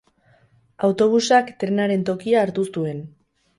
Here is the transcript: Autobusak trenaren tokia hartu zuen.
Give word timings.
Autobusak 0.87 1.53
trenaren 1.65 2.07
tokia 2.11 2.43
hartu 2.47 2.67
zuen. 2.75 3.07